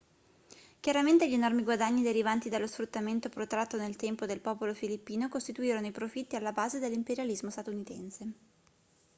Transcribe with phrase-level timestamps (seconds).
[0.79, 5.91] chiaramente gli enormi guadagni derivanti dallo sfruttamento protratto nel tempo del popolo filippino costituirono i
[5.91, 8.33] profitti alla base dell'imperialismo statunitense